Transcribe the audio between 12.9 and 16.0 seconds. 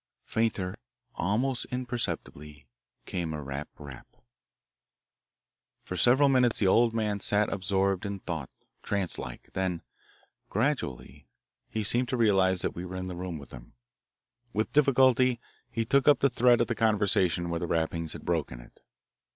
in the room with him. With difficulty he